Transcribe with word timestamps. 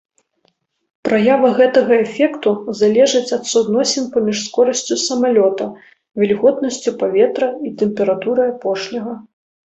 Праява 1.07 1.49
гэтага 1.57 1.93
эфекту 2.05 2.53
залежыць 2.79 3.33
ад 3.37 3.43
суадносін 3.51 4.07
паміж 4.15 4.37
скорасцю 4.45 4.97
самалёта, 5.01 5.67
вільготнасцю 6.21 6.95
паветра 7.03 7.51
і 7.69 7.75
тэмпературай 7.83 8.49
апошняга. 8.55 9.13